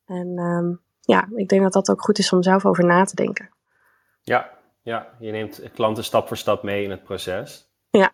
[0.07, 3.15] En um, ja, ik denk dat dat ook goed is om zelf over na te
[3.15, 3.49] denken.
[4.21, 4.49] Ja,
[4.81, 7.69] ja je neemt klanten stap voor stap mee in het proces.
[7.89, 8.11] Ja.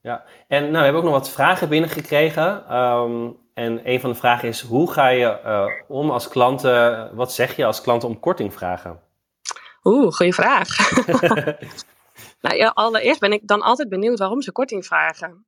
[0.00, 0.24] ja.
[0.48, 2.76] En nou, we hebben ook nog wat vragen binnengekregen.
[2.76, 7.32] Um, en een van de vragen is, hoe ga je uh, om als klanten, wat
[7.32, 9.00] zeg je als klanten om korting vragen?
[9.82, 10.68] Oeh, goede vraag.
[12.40, 15.46] Nou ja, allereerst ben ik dan altijd benieuwd waarom ze korting vragen.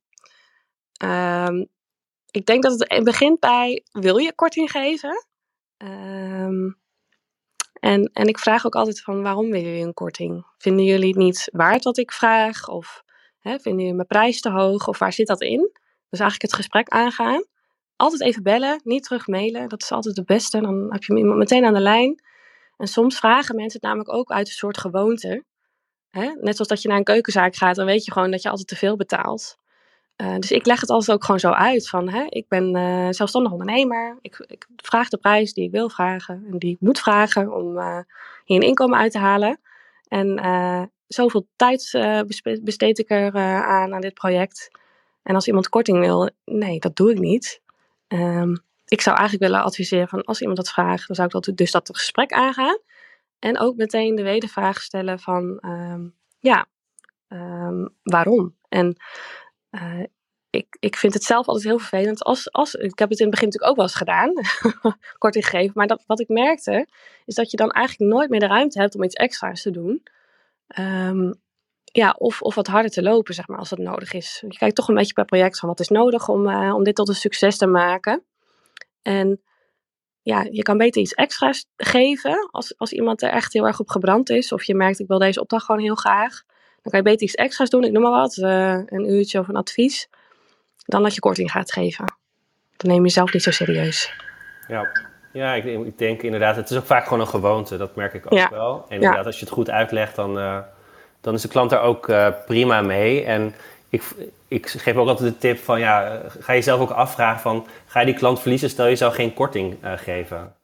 [1.05, 1.69] Um,
[2.31, 5.27] ik denk dat het begint bij, wil je korting geven?
[5.79, 6.79] Um,
[7.81, 10.47] en, en ik vraag ook altijd van, waarom willen jullie een korting?
[10.59, 12.69] Vinden jullie het niet waard wat ik vraag?
[12.69, 13.03] Of
[13.39, 14.89] hè, vinden jullie mijn prijs te hoog?
[14.89, 15.71] Of waar zit dat in?
[16.09, 17.45] Dus eigenlijk het gesprek aangaan.
[17.97, 19.69] Altijd even bellen, niet terug mailen.
[19.69, 20.61] Dat is altijd het beste.
[20.61, 22.23] Dan heb je iemand meteen aan de lijn.
[22.77, 25.45] En soms vragen mensen het namelijk ook uit een soort gewoonte.
[26.11, 26.33] Hè?
[26.41, 28.69] Net zoals dat je naar een keukenzaak gaat, dan weet je gewoon dat je altijd
[28.69, 29.59] te veel betaalt.
[30.17, 33.09] Uh, dus ik leg het altijd ook gewoon zo uit van, hè, ik ben uh,
[33.11, 34.19] zelfstandig ondernemer.
[34.21, 37.77] Ik, ik, vraag de prijs die ik wil vragen en die ik moet vragen om
[37.77, 37.99] uh,
[38.45, 39.61] hier een inkomen uit te halen.
[40.09, 40.41] En
[41.07, 41.91] zoveel tijd
[42.63, 44.71] besteed ik er aan, aan dit project.
[45.23, 47.61] En als iemand korting wil, nee, dat doe ik niet.
[48.09, 51.57] Um, ik zou eigenlijk willen adviseren van, als iemand dat vraagt, dan zou ik dat,
[51.57, 52.79] dus dat gesprek aangaan.
[53.39, 56.67] En ook meteen de wedervraag stellen van, um, ja,
[57.29, 58.55] um, waarom?
[58.69, 58.97] En
[59.71, 60.03] uh,
[60.51, 63.35] ik, ik vind het zelf altijd heel vervelend als, als ik heb het in het
[63.35, 64.33] begin natuurlijk ook wel eens gedaan,
[65.19, 66.87] kort gegeven, maar dat, wat ik merkte,
[67.25, 70.03] is dat je dan eigenlijk nooit meer de ruimte hebt om iets extra's te doen.
[70.79, 71.35] Um,
[71.97, 74.45] ja, of, of wat harder te lopen, zeg maar, als dat nodig is.
[74.49, 76.95] Je kijkt toch een beetje per project van wat is nodig om, uh, om dit
[76.95, 78.25] tot een succes te maken.
[79.03, 79.41] En
[80.23, 83.89] ja, je kan beter iets extra's geven als, als iemand er echt heel erg op
[83.89, 84.53] gebrand is.
[84.53, 86.43] Of je merkt, ik wil deze opdracht gewoon heel graag.
[86.87, 89.49] Dan kan je beter iets extra's doen, ik noem maar wat, uh, een uurtje of
[89.49, 90.09] een advies.
[90.85, 92.05] Dan dat je korting gaat geven.
[92.77, 94.13] Dan neem je jezelf niet zo serieus.
[94.69, 94.89] Ja,
[95.33, 97.77] ja ik, ik, denk inderdaad, het is ook vaak gewoon een gewoonte.
[97.77, 98.85] Dat merk ik ook wel.
[98.89, 100.59] En inderdaad, als je het goed uitlegt, dan, uh,
[101.21, 103.25] dan is de klant er ook uh, prima mee.
[103.25, 103.55] En
[103.89, 104.03] ik,
[104.49, 108.07] ik geef ook altijd de tip van ja, ga jezelf ook afvragen van ga je
[108.07, 110.55] die klant verliezen stel je zou geen korting uh, geven.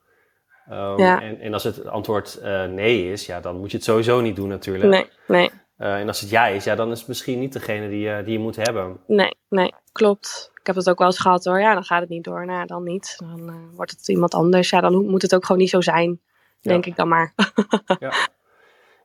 [0.71, 1.23] Um, ja.
[1.23, 4.37] en, en, als het antwoord uh, nee is, ja, dan moet je het sowieso niet
[4.37, 4.91] doen natuurlijk.
[4.91, 5.51] Nee, nee.
[5.83, 8.33] Uh, en als het ja is, ja, dan is het misschien niet degene die, die
[8.33, 9.01] je moet hebben.
[9.07, 10.51] Nee, nee, klopt.
[10.61, 11.61] Ik heb het ook wel eens gehad hoor.
[11.61, 12.47] Ja, dan gaat het niet door.
[12.47, 13.17] Nou, dan niet.
[13.19, 14.71] Dan wordt het iemand anders.
[14.71, 16.21] Ja, dan moet het ook gewoon niet zo zijn.
[16.61, 17.35] Denk ik dan maar.
[17.99, 18.13] ja.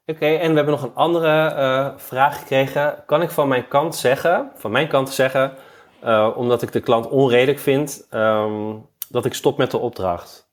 [0.05, 3.03] Oké, en we hebben nog een andere uh, vraag gekregen.
[3.05, 5.57] Kan ik van mijn kant zeggen, van mijn kant zeggen,
[6.03, 10.49] uh, omdat ik de klant onredelijk vind, um, dat ik stop met de opdracht?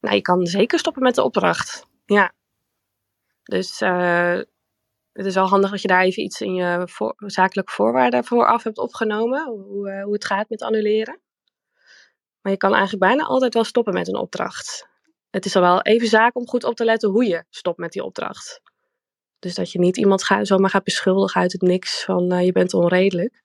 [0.00, 1.86] Nou, je kan zeker stoppen met de opdracht.
[2.04, 2.32] Ja.
[3.42, 4.40] Dus uh,
[5.14, 8.78] het is wel handig dat je daar even iets in je zakelijke voorwaarden vooraf hebt
[8.78, 9.46] opgenomen.
[9.46, 11.20] Hoe, hoe het gaat met annuleren.
[12.40, 14.92] Maar je kan eigenlijk bijna altijd wel stoppen met een opdracht
[15.34, 17.92] het is al wel even zaak om goed op te letten hoe je stopt met
[17.92, 18.60] die opdracht.
[19.38, 22.52] Dus dat je niet iemand ga, zomaar gaat beschuldigen uit het niks van uh, je
[22.52, 23.42] bent onredelijk.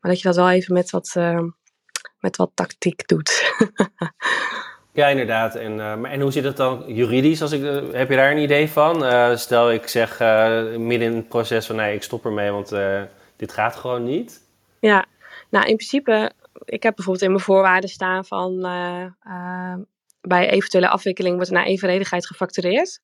[0.00, 1.40] Maar dat je dat wel even met wat, uh,
[2.18, 3.30] met wat tactiek doet.
[4.92, 5.54] ja, inderdaad.
[5.54, 7.42] En, uh, maar, en hoe zit het dan juridisch?
[7.42, 9.04] Als ik, heb je daar een idee van?
[9.38, 10.18] stel ik zeg
[10.78, 12.72] midden in het proces van nee, ik stop ermee, want
[13.36, 14.40] dit gaat gewoon niet.
[14.80, 15.04] Ja,
[15.50, 16.32] nou in principe,
[16.64, 18.60] ik heb bijvoorbeeld in mijn voorwaarden staan van
[20.20, 23.00] bij eventuele afwikkeling wordt er naar evenredigheid gefactureerd.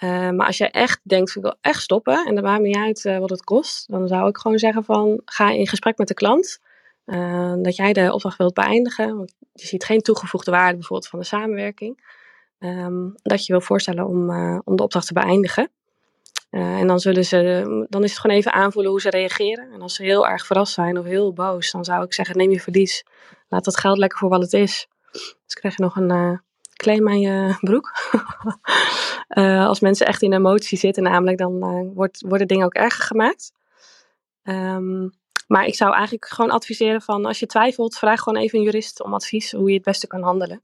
[0.00, 3.30] Maar als je echt denkt, ik wil echt stoppen en dat maakt niet uit wat
[3.30, 6.60] het kost, dan zou ik gewoon zeggen van ga in gesprek met de klant.
[7.06, 11.18] Uh, dat jij de opdracht wilt beëindigen, want je ziet geen toegevoegde waarde bijvoorbeeld van
[11.18, 12.10] de samenwerking.
[12.58, 14.30] Um, dat je wil voorstellen om,
[14.64, 15.70] om de opdracht te beëindigen.
[16.50, 19.72] en dan, zullen ze, dan is het gewoon even aanvoelen hoe ze reageren.
[19.72, 22.50] En als ze heel erg verrast zijn of heel boos, dan zou ik zeggen: neem
[22.50, 23.04] je verlies.
[23.48, 24.88] Laat dat geld lekker voor wat het is.
[25.44, 26.38] Dus krijg je nog een uh,
[26.76, 27.92] claim aan je broek.
[29.68, 33.52] als mensen echt in emotie zitten, namelijk, dan wordt, worden dingen ook erger gemaakt.
[34.42, 35.12] Um,
[35.52, 39.02] maar ik zou eigenlijk gewoon adviseren van als je twijfelt, vraag gewoon even een jurist
[39.02, 40.62] om advies hoe je het beste kan handelen.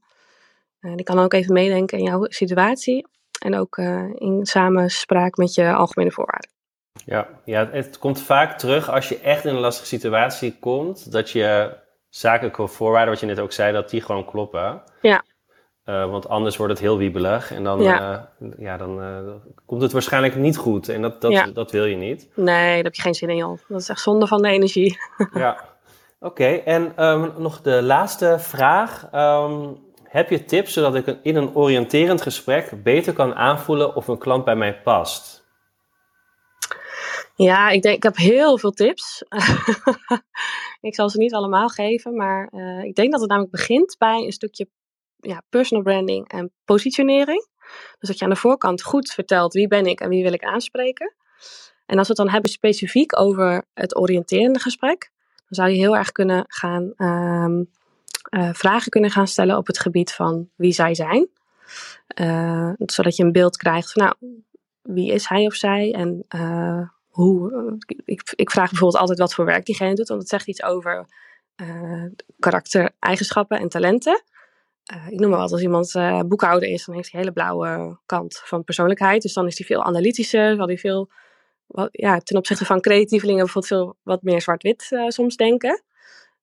[0.81, 3.07] Uh, die kan ook even meedenken in jouw situatie
[3.41, 6.51] en ook uh, in samenspraak met je algemene voorwaarden.
[7.05, 11.31] Ja, ja, het komt vaak terug als je echt in een lastige situatie komt, dat
[11.31, 11.77] je
[12.09, 14.83] zakelijke voorwaarden, wat je net ook zei, dat die gewoon kloppen.
[15.01, 15.25] Ja.
[15.89, 18.31] Uh, want anders wordt het heel wiebelig en dan, ja.
[18.41, 19.19] Uh, ja, dan uh,
[19.67, 20.89] komt het waarschijnlijk niet goed.
[20.89, 21.47] En dat, dat, ja.
[21.47, 22.29] dat wil je niet.
[22.35, 23.59] Nee, daar heb je geen zin in, joh.
[23.69, 24.99] Dat is echt zonde van de energie.
[25.35, 25.65] ja,
[26.21, 26.27] oké.
[26.27, 26.63] Okay.
[26.65, 29.09] En um, nog de laatste vraag.
[29.15, 34.19] Um, heb je tips zodat ik in een oriënterend gesprek beter kan aanvoelen of een
[34.19, 35.47] klant bij mij past?
[37.35, 39.25] Ja, ik denk, ik heb heel veel tips.
[40.89, 42.53] ik zal ze niet allemaal geven, maar
[42.85, 44.69] ik denk dat het namelijk begint bij een stukje
[45.21, 47.49] ja, personal branding en positionering.
[47.99, 50.45] Dus dat je aan de voorkant goed vertelt wie ben ik en wie wil ik
[50.45, 51.15] aanspreken.
[51.87, 55.97] En als we het dan hebben specifiek over het oriënterende gesprek, dan zou je heel
[55.97, 57.71] erg kunnen gaan um,
[58.31, 61.29] uh, vragen kunnen gaan stellen op het gebied van wie zij zijn.
[62.21, 64.43] Uh, zodat je een beeld krijgt van nou,
[64.83, 67.77] wie is hij of zij en uh, hoe.
[68.05, 71.07] Ik, ik vraag bijvoorbeeld altijd wat voor werk diegene doet, want het zegt iets over
[72.39, 74.23] karaktereigenschappen en talenten.
[74.95, 77.99] Uh, ik noem maar wat, als iemand uh, boekhouder is, dan heeft hij hele blauwe
[78.07, 79.23] kant van persoonlijkheid.
[79.23, 81.11] Dus dan is hij veel analytischer, zal hij veel,
[81.67, 85.83] wat, ja, ten opzichte van creatievelingen bijvoorbeeld veel wat meer zwart-wit uh, soms denken.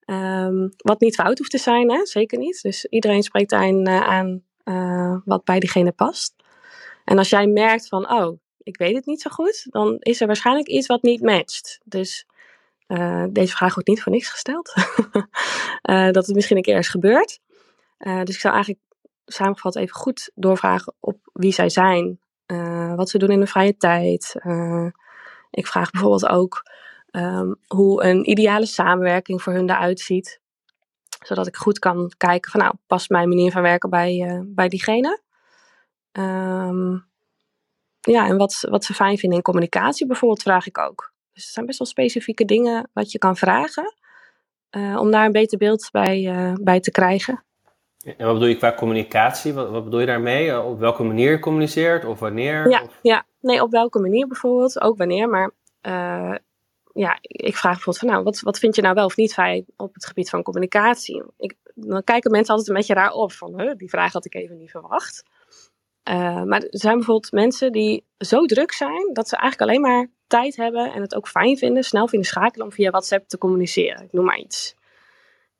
[0.06, 2.06] Um, wat niet fout hoeft te zijn, hè?
[2.06, 2.62] zeker niet.
[2.62, 4.44] Dus iedereen spreekt aan, aan
[5.26, 6.36] wat bij diegene past.
[7.06, 10.28] En als jij merkt van, oh, ik weet het niet zo goed, dan is er
[10.28, 11.80] waarschijnlijk iets wat niet matcht.
[11.84, 12.26] Dus
[13.30, 14.74] deze vraag wordt niet voor niks gesteld.
[16.16, 17.40] dat het misschien een keer is gebeurd.
[18.08, 18.84] Uh, dus ik zou eigenlijk
[19.26, 23.78] samengevat even goed doorvragen op wie zij zijn, uh, wat ze doen in de vrije
[23.78, 24.36] tijd.
[24.44, 24.88] Uh,
[25.52, 26.64] ik vraag bijvoorbeeld ook
[27.12, 30.42] um, hoe een ideale samenwerking voor hun eruit ziet.
[31.24, 35.22] Zodat ik goed kan kijken van nou, past mijn manier van werken bij, bij diegene?
[36.12, 37.08] Um,
[38.02, 41.14] ja, en wat, wat ze fijn vinden in communicatie bijvoorbeeld vraag ik ook.
[41.34, 43.96] Dus het zijn best wel specifieke dingen wat je kan vragen.
[44.98, 47.46] om daar een beter beeld bij, bij te krijgen.
[48.06, 49.54] En wat bedoel je qua communicatie?
[49.54, 50.50] Wat, wat, bedoel je daarmee?
[50.50, 52.70] Eh, op welke manier je communiceert of wanneer?
[52.70, 53.26] Ja, ja.
[53.40, 54.82] nee, op welke manier bijvoorbeeld.
[54.82, 56.36] Ook wanneer, maar uh,
[56.94, 59.66] ja, ik vraag bijvoorbeeld van nou, wat, wat vind je nou wel of niet fijn
[59.76, 61.24] op het gebied van communicatie?
[61.38, 64.36] Ik, dan kijken mensen altijd een beetje raar op van, huh, die vraag had ik
[64.36, 65.24] even niet verwacht.
[66.10, 70.10] Uh, maar er zijn bijvoorbeeld mensen die zo druk zijn dat ze eigenlijk alleen maar
[70.28, 74.04] tijd hebben en het ook fijn vinden, snel vinden schakelen om via WhatsApp te communiceren.
[74.04, 74.76] Ik noem maar iets.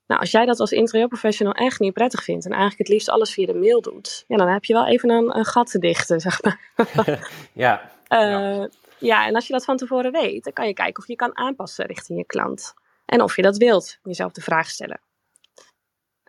[0.06, 3.32] Nou, als jij dat als interieurprofessional echt niet prettig vindt en eigenlijk het liefst alles
[3.32, 6.20] via de mail doet, ja, dan heb je wel even een, een gat te dichten,
[6.20, 6.70] zeg maar.
[7.52, 7.90] ja.
[8.08, 8.68] Uh, ja.
[8.98, 11.36] ja, en als je dat van tevoren weet, dan kan je kijken of je kan
[11.36, 12.74] aanpassen richting je klant.
[13.06, 15.00] En of je dat wilt, jezelf de vraag stellen.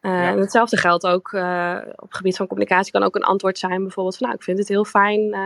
[0.02, 0.30] Uh, ja.
[0.30, 3.82] En hetzelfde geldt ook uh, op het gebied van communicatie, kan ook een antwoord zijn,
[3.82, 5.38] bijvoorbeeld van nou, ik vind het heel fijn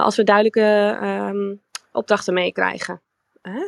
[0.00, 1.60] als we duidelijke um,
[1.92, 3.00] opdrachten meekrijgen.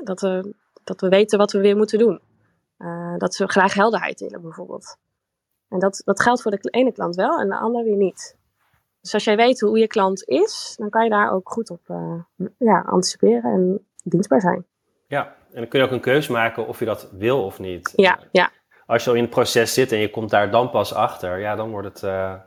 [0.05, 0.55] dat, we,
[0.85, 2.21] dat we weten wat we weer moeten doen.
[3.17, 4.97] Uh, dat ze graag helderheid willen, bijvoorbeeld.
[5.69, 8.37] En dat, dat geldt voor de ene klant wel en de andere weer niet.
[9.01, 11.81] Dus als jij weet hoe je klant is, dan kan je daar ook goed op
[11.89, 14.67] uh, ja, anticiperen en dienstbaar zijn.
[15.07, 17.93] Ja, en dan kun je ook een keuze maken of je dat wil of niet.
[17.97, 18.51] Ja, ja.
[18.87, 21.57] Als je al in het proces zit en je komt daar dan pas achter, ja,
[21.57, 22.43] dan wordt het, uh, ja,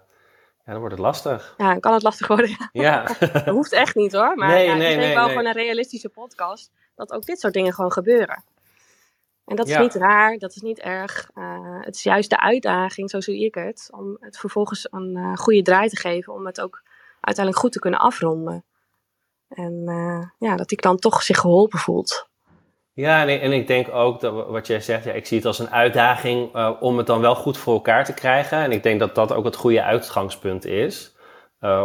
[0.66, 1.54] dan wordt het lastig.
[1.58, 2.70] Ja, dan kan het lastig worden.
[2.72, 3.04] Ja.
[3.34, 5.54] dat hoeft echt niet hoor, maar nee, ja, nee, het is nee, wel gewoon een
[5.54, 8.44] realistische podcast, dat ook dit soort dingen gewoon gebeuren.
[9.50, 9.82] En dat is ja.
[9.82, 11.30] niet raar, dat is niet erg.
[11.36, 15.36] Uh, het is juist de uitdaging, zo zie ik het, om het vervolgens een uh,
[15.36, 16.84] goede draai te geven, om het ook
[17.22, 18.66] uiteindelijk goed te kunnen afronden.
[19.48, 22.30] En uh, ja, dat die klant toch zich geholpen voelt.
[22.94, 25.46] Ja, en ik, en ik denk ook dat wat jij zegt, ja, ik zie het
[25.46, 28.58] als een uitdaging om het dan wel goed voor elkaar te krijgen.
[28.58, 31.16] En ik denk dat dat ook het goede uitgangspunt is.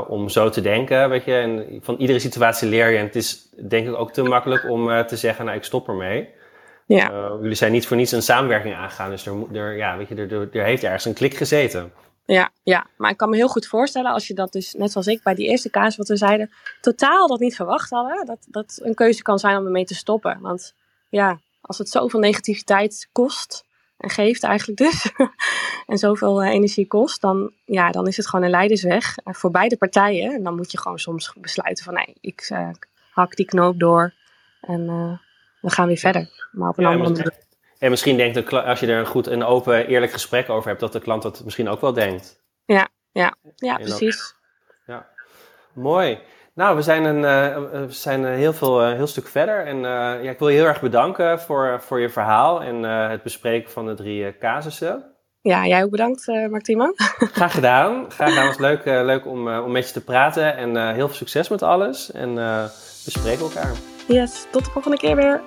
[0.09, 2.99] om zo te denken, weet je, en van iedere situatie leer je.
[2.99, 6.43] En het is denk ik ook te makkelijk om te zeggen, nou ik stop ermee.
[6.87, 7.11] Ja.
[7.11, 10.15] Uh, jullie zijn niet voor niets een samenwerking aangegaan, dus er, er, ja, weet je,
[10.15, 11.93] er, er, er heeft ergens een klik gezeten.
[12.27, 15.07] Ja, ja, maar ik kan me heel goed voorstellen als je dat dus, net zoals
[15.07, 18.81] ik bij die eerste kaas wat we zeiden, totaal dat niet verwacht hadden, dat dat
[18.83, 20.39] een keuze kan zijn om ermee te stoppen.
[20.41, 20.75] Want
[21.09, 23.65] ja, als het zoveel negativiteit kost
[23.97, 25.13] en geeft eigenlijk dus,
[25.87, 29.51] en zoveel uh, energie kost, dan, ja, dan is het gewoon een leidersweg uh, voor
[29.51, 30.35] beide partijen.
[30.35, 32.71] En dan moet je gewoon soms besluiten van nee, ik uh,
[33.11, 34.15] hak die knoop door
[34.61, 35.21] en
[35.65, 36.29] we gaan weer verder.
[36.53, 37.33] Maar op een andere manier.
[37.79, 40.81] En misschien denkt de als je er een goed en open, eerlijk gesprek over hebt,
[40.81, 42.43] dat de klant dat misschien ook wel denkt.
[42.65, 44.35] Ja, ja, ja precies.
[44.87, 45.07] ja,
[45.73, 46.19] mooi.
[46.55, 47.21] Nou, we zijn een,
[47.87, 49.67] we zijn heel, veel, heel stuk verder.
[49.67, 49.79] En
[50.23, 53.87] ja, ik wil je heel erg bedanken voor, voor je verhaal en het bespreken van
[53.87, 55.05] de drie casussen.
[55.41, 56.93] Ja, jij ook bedankt, uh, Martimo.
[57.19, 58.11] Graag gedaan.
[58.11, 58.47] Graag gedaan.
[58.47, 60.57] Het was leuk, leuk om, om met je te praten.
[60.57, 62.13] En heel veel succes met alles.
[62.13, 63.94] En we spreken elkaar.
[64.09, 65.43] Yes, tot de volgende keer weer.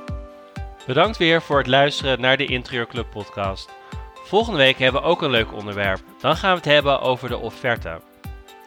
[0.85, 3.69] Bedankt weer voor het luisteren naar de Interieurclub podcast.
[4.13, 5.99] Volgende week hebben we ook een leuk onderwerp.
[6.19, 7.99] Dan gaan we het hebben over de offerte.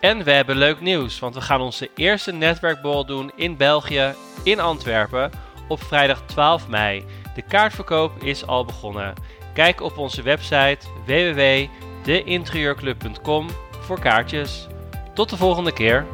[0.00, 4.60] En we hebben leuk nieuws, want we gaan onze eerste netwerkbol doen in België, in
[4.60, 5.30] Antwerpen,
[5.68, 7.04] op vrijdag 12 mei.
[7.34, 9.14] De kaartverkoop is al begonnen.
[9.54, 13.48] Kijk op onze website www.deinterieurclub.com
[13.80, 14.66] voor kaartjes.
[15.14, 16.06] Tot de volgende keer.